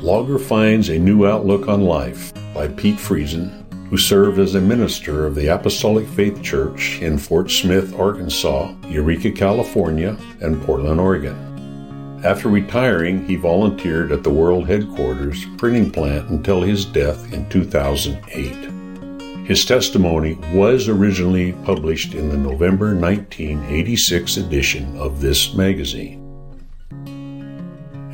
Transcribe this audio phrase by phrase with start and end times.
[0.00, 5.26] Logger Finds a New Outlook on Life by Pete Friesen, who served as a minister
[5.26, 12.20] of the Apostolic Faith Church in Fort Smith, Arkansas, Eureka, California, and Portland, Oregon.
[12.24, 19.46] After retiring, he volunteered at the World Headquarters printing plant until his death in 2008.
[19.46, 26.25] His testimony was originally published in the November 1986 edition of this magazine.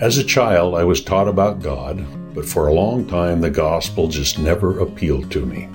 [0.03, 2.05] As a child, I was taught about God,
[2.35, 5.69] but for a long time the gospel just never appealed to me.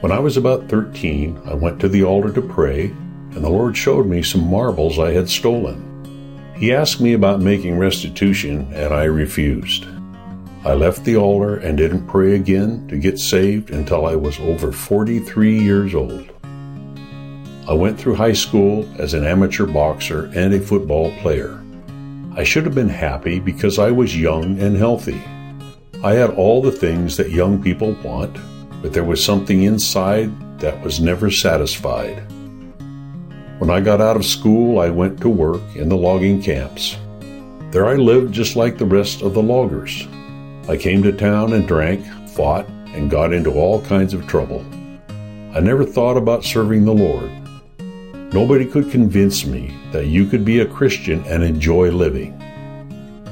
[0.00, 3.76] When I was about 13, I went to the altar to pray, and the Lord
[3.76, 6.54] showed me some marbles I had stolen.
[6.56, 9.84] He asked me about making restitution, and I refused.
[10.64, 14.72] I left the altar and didn't pray again to get saved until I was over
[14.72, 16.26] 43 years old.
[17.68, 21.61] I went through high school as an amateur boxer and a football player.
[22.34, 25.20] I should have been happy because I was young and healthy.
[26.02, 28.38] I had all the things that young people want,
[28.80, 32.24] but there was something inside that was never satisfied.
[33.58, 36.96] When I got out of school, I went to work in the logging camps.
[37.70, 40.08] There I lived just like the rest of the loggers.
[40.70, 44.64] I came to town and drank, fought, and got into all kinds of trouble.
[45.54, 47.30] I never thought about serving the Lord.
[48.32, 52.32] Nobody could convince me that you could be a Christian and enjoy living.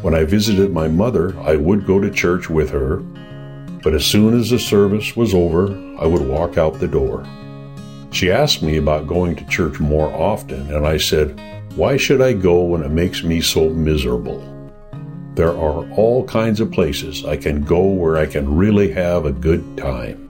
[0.02, 2.96] When I visited my mother, I would go to church with her,
[3.82, 7.26] but as soon as the service was over, I would walk out the door.
[8.10, 11.40] She asked me about going to church more often, and I said,
[11.76, 14.44] Why should I go when it makes me so miserable?
[15.34, 19.32] There are all kinds of places I can go where I can really have a
[19.32, 20.30] good time.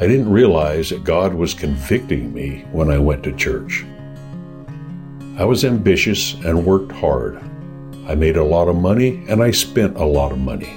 [0.00, 3.84] I didn't realize that God was convicting me when I went to church.
[5.38, 7.40] I was ambitious and worked hard.
[8.08, 10.76] I made a lot of money and I spent a lot of money.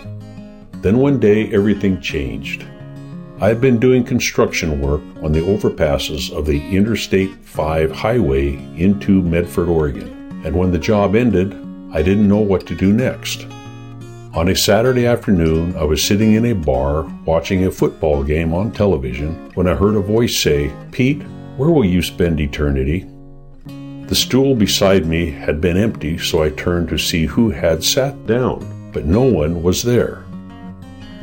[0.84, 2.64] Then one day everything changed.
[3.42, 9.24] I had been doing construction work on the overpasses of the Interstate 5 highway into
[9.24, 11.54] Medford, Oregon, and when the job ended,
[11.92, 13.48] I didn't know what to do next.
[14.38, 18.72] On a Saturday afternoon, I was sitting in a bar watching a football game on
[18.72, 21.24] television when I heard a voice say, Pete,
[21.58, 23.08] where will you spend eternity?
[23.66, 28.28] The stool beside me had been empty, so I turned to see who had sat
[28.28, 30.24] down, but no one was there.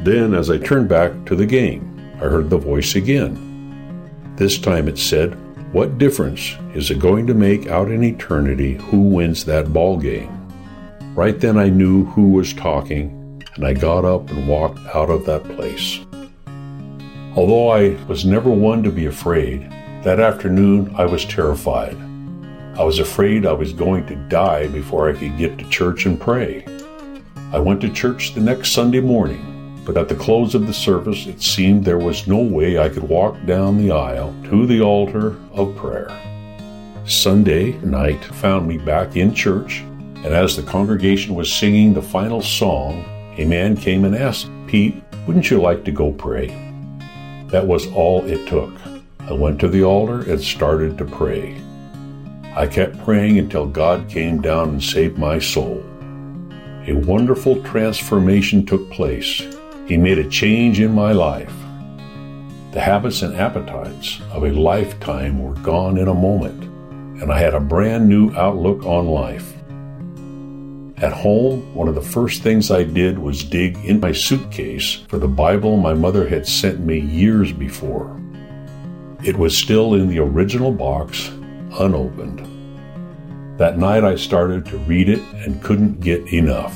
[0.02, 4.34] Then, as I turned back to the game, I heard the voice again.
[4.34, 5.38] This time it said,
[5.72, 10.43] What difference is it going to make out in eternity who wins that ball game?
[11.14, 15.24] Right then I knew who was talking, and I got up and walked out of
[15.26, 16.00] that place.
[17.36, 19.70] Although I was never one to be afraid,
[20.02, 21.96] that afternoon I was terrified.
[22.76, 26.20] I was afraid I was going to die before I could get to church and
[26.20, 26.66] pray.
[27.52, 31.28] I went to church the next Sunday morning, but at the close of the service
[31.28, 35.36] it seemed there was no way I could walk down the aisle to the altar
[35.52, 36.10] of prayer.
[37.06, 39.84] Sunday night found me back in church
[40.24, 43.04] and as the congregation was singing the final song,
[43.36, 46.48] a man came and asked, Pete, wouldn't you like to go pray?
[47.48, 48.72] That was all it took.
[49.20, 51.60] I went to the altar and started to pray.
[52.56, 55.84] I kept praying until God came down and saved my soul.
[56.86, 59.42] A wonderful transformation took place.
[59.86, 61.52] He made a change in my life.
[62.72, 66.64] The habits and appetites of a lifetime were gone in a moment,
[67.20, 69.53] and I had a brand new outlook on life.
[71.04, 75.18] At home, one of the first things I did was dig in my suitcase for
[75.18, 78.18] the Bible my mother had sent me years before.
[79.22, 81.28] It was still in the original box,
[81.78, 82.38] unopened.
[83.58, 86.74] That night I started to read it and couldn't get enough.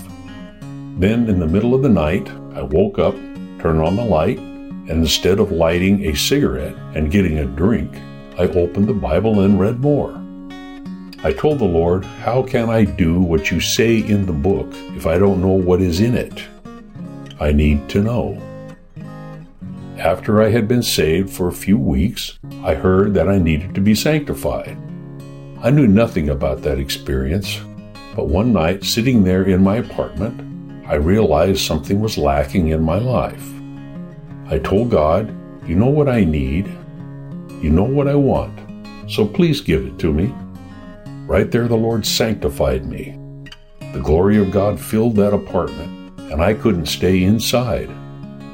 [0.98, 3.14] Then, in the middle of the night, I woke up,
[3.62, 7.96] turned on the light, and instead of lighting a cigarette and getting a drink,
[8.38, 10.22] I opened the Bible and read more.
[11.24, 15.04] I told the Lord, How can I do what you say in the book if
[15.04, 16.44] I don't know what is in it?
[17.40, 18.40] I need to know.
[19.98, 23.80] After I had been saved for a few weeks, I heard that I needed to
[23.80, 24.78] be sanctified.
[25.60, 27.60] I knew nothing about that experience,
[28.14, 32.98] but one night, sitting there in my apartment, I realized something was lacking in my
[32.98, 33.44] life.
[34.46, 35.34] I told God,
[35.68, 36.68] You know what I need,
[37.60, 38.56] you know what I want,
[39.10, 40.32] so please give it to me.
[41.28, 43.14] Right there, the Lord sanctified me.
[43.92, 47.90] The glory of God filled that apartment, and I couldn't stay inside.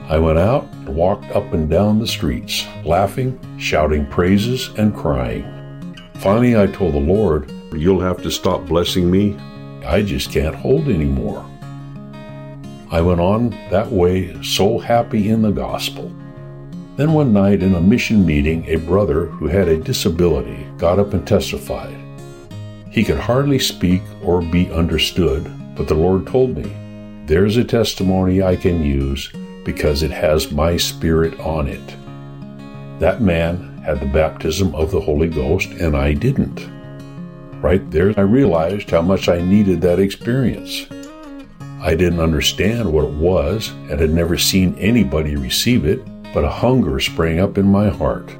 [0.09, 5.44] I went out and walked up and down the streets, laughing, shouting praises, and crying.
[6.15, 9.37] Finally, I told the Lord, You'll have to stop blessing me.
[9.87, 11.49] I just can't hold anymore.
[12.91, 16.12] I went on that way so happy in the gospel.
[16.97, 21.15] Then one night in a mission meeting, a brother who had a disability got up
[21.15, 22.04] and testified.
[22.94, 26.73] He could hardly speak or be understood, but the Lord told me,
[27.26, 29.32] There's a testimony I can use
[29.64, 31.85] because it has my spirit on it.
[33.00, 36.70] That man had the baptism of the Holy Ghost, and I didn't.
[37.61, 40.87] Right there, I realized how much I needed that experience.
[41.81, 46.00] I didn't understand what it was and had never seen anybody receive it,
[46.32, 48.31] but a hunger sprang up in my heart.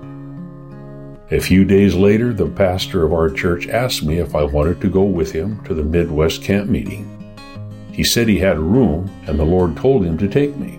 [1.31, 4.91] A few days later, the pastor of our church asked me if I wanted to
[4.91, 7.11] go with him to the Midwest camp meeting.
[7.93, 10.79] He said he had room, and the Lord told him to take me.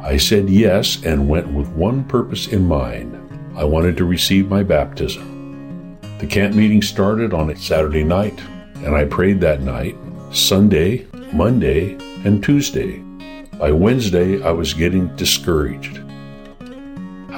[0.00, 3.16] I said yes and went with one purpose in mind.
[3.56, 5.98] I wanted to receive my baptism.
[6.18, 8.40] The camp meeting started on a Saturday night,
[8.84, 9.96] and I prayed that night,
[10.30, 11.94] Sunday, Monday,
[12.24, 13.02] and Tuesday.
[13.58, 16.00] By Wednesday, I was getting discouraged.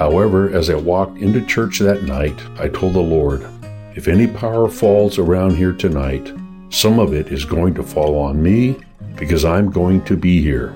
[0.03, 3.47] However, as I walked into church that night, I told the Lord,
[3.95, 6.29] if any power falls around here tonight,
[6.67, 8.75] some of it is going to fall on me
[9.15, 10.75] because I'm going to be here.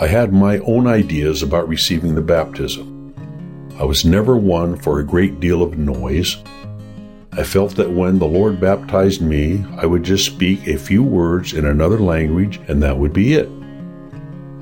[0.00, 3.14] I had my own ideas about receiving the baptism.
[3.78, 6.38] I was never one for a great deal of noise.
[7.32, 11.52] I felt that when the Lord baptized me, I would just speak a few words
[11.52, 13.50] in another language and that would be it.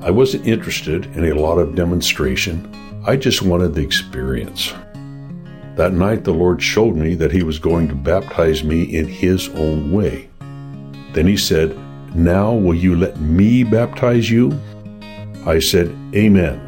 [0.03, 2.73] I wasn't interested in a lot of demonstration.
[3.09, 4.75] I just wanted the experience.
[5.77, 9.49] That night, the Lord showed me that He was going to baptize me in His
[9.51, 10.29] own way.
[11.13, 11.79] Then He said,
[12.17, 14.59] Now will you let me baptize you?
[15.47, 16.59] I said, Amen,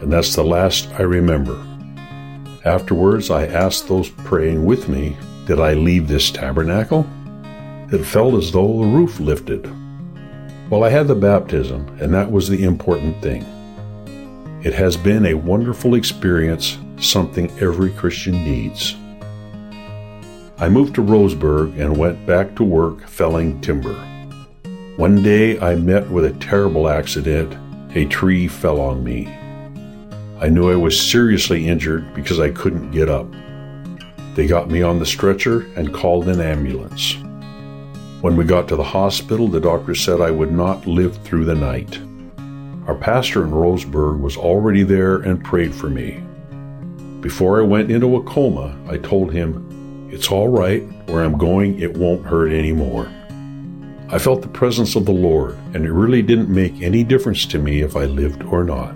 [0.00, 1.64] and that's the last I remember.
[2.64, 7.08] Afterwards, I asked those praying with me, Did I leave this tabernacle?
[7.92, 9.70] It felt as though the roof lifted.
[10.70, 13.46] Well, I had the baptism, and that was the important thing.
[14.64, 18.96] It has been a wonderful experience, something every Christian needs.
[20.56, 23.92] I moved to Roseburg and went back to work felling timber.
[24.96, 27.54] One day I met with a terrible accident
[27.94, 29.26] a tree fell on me.
[30.40, 33.30] I knew I was seriously injured because I couldn't get up.
[34.34, 37.16] They got me on the stretcher and called an ambulance.
[38.22, 41.54] When we got to the hospital, the doctor said I would not live through the
[41.54, 42.00] night.
[42.86, 46.22] Our pastor in Roseburg was already there and prayed for me.
[47.22, 51.80] Before I went into a coma, I told him, It's all right, where I'm going,
[51.80, 53.10] it won't hurt anymore.
[54.10, 57.58] I felt the presence of the Lord, and it really didn't make any difference to
[57.58, 58.94] me if I lived or not.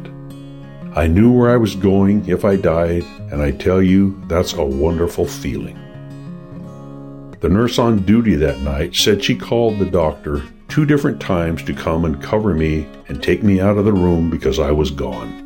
[0.94, 4.64] I knew where I was going if I died, and I tell you, that's a
[4.64, 5.78] wonderful feeling.
[7.40, 11.74] The nurse on duty that night said she called the doctor two different times to
[11.74, 15.44] come and cover me and take me out of the room because I was gone.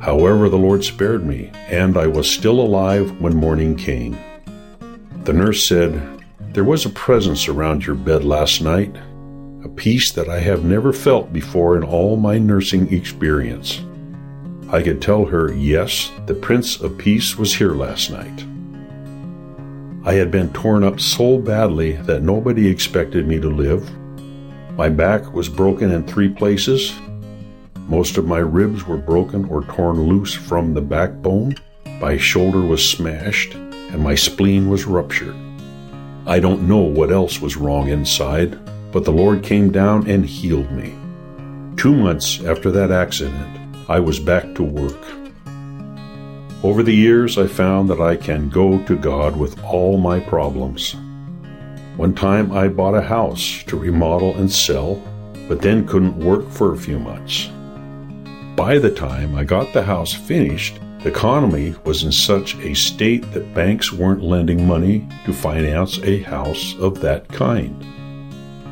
[0.00, 4.18] However, the Lord spared me, and I was still alive when morning came.
[5.24, 8.94] The nurse said, there was a presence around your bed last night,
[9.64, 13.80] a peace that I have never felt before in all my nursing experience.
[14.68, 18.44] I could tell her, yes, the Prince of Peace was here last night.
[20.04, 23.88] I had been torn up so badly that nobody expected me to live.
[24.76, 26.94] My back was broken in three places.
[27.88, 31.56] Most of my ribs were broken or torn loose from the backbone.
[32.00, 35.36] My shoulder was smashed, and my spleen was ruptured.
[36.26, 38.58] I don't know what else was wrong inside,
[38.92, 40.94] but the Lord came down and healed me.
[41.76, 45.04] Two months after that accident, I was back to work.
[46.62, 50.96] Over the years, I found that I can go to God with all my problems.
[51.96, 55.02] One time, I bought a house to remodel and sell,
[55.46, 57.50] but then couldn't work for a few months.
[58.56, 63.30] By the time I got the house finished, the economy was in such a state
[63.32, 67.84] that banks weren't lending money to finance a house of that kind.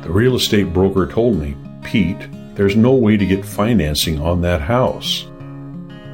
[0.03, 4.61] The real estate broker told me, Pete, there's no way to get financing on that
[4.61, 5.27] house.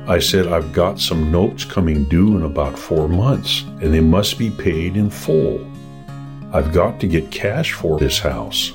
[0.08, 4.38] I said, I've got some notes coming due in about four months, and they must
[4.38, 5.60] be paid in full.
[6.54, 8.74] I've got to get cash for this house.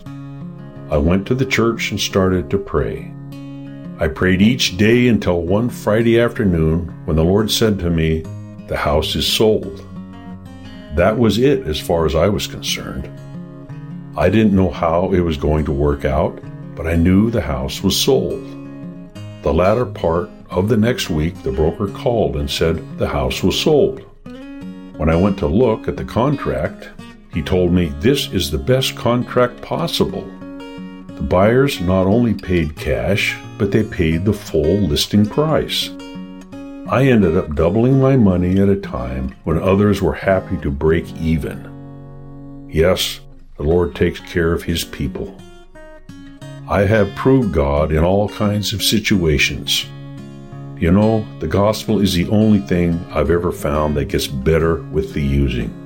[0.91, 3.11] I went to the church and started to pray.
[3.99, 8.25] I prayed each day until one Friday afternoon when the Lord said to me,
[8.69, 9.87] The house is sold.
[10.97, 13.11] That was it as far as I was concerned.
[14.19, 16.39] I didn't know how it was going to work out,
[16.75, 18.45] but I knew the house was sold.
[19.43, 23.59] The latter part of the next week, the broker called and said the house was
[23.59, 24.01] sold.
[24.99, 26.91] When I went to look at the contract,
[27.33, 30.25] he told me this is the best contract possible.
[31.09, 35.89] The buyers not only paid cash, but they paid the full listing price.
[36.89, 41.11] I ended up doubling my money at a time when others were happy to break
[41.17, 42.69] even.
[42.71, 43.21] Yes,
[43.57, 45.35] the Lord takes care of His people.
[46.69, 49.87] I have proved God in all kinds of situations.
[50.79, 55.15] You know, the gospel is the only thing I've ever found that gets better with
[55.15, 55.82] the using.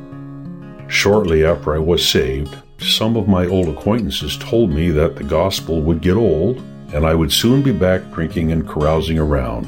[0.88, 5.80] Shortly after I was saved, some of my old acquaintances told me that the gospel
[5.82, 6.62] would get old
[6.92, 9.66] and I would soon be back drinking and carousing around.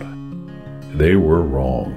[0.96, 1.96] They were wrong.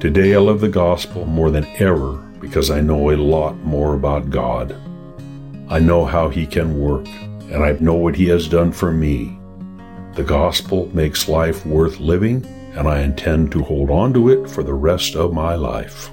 [0.00, 4.30] Today I love the gospel more than ever because I know a lot more about
[4.30, 4.76] God.
[5.68, 7.06] I know how He can work,
[7.50, 9.38] and I know what He has done for me.
[10.14, 12.44] The gospel makes life worth living,
[12.76, 16.10] and I intend to hold on to it for the rest of my life.